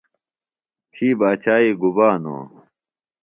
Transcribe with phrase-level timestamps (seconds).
[0.93, 2.37] تھی باچائی گُبا نو؟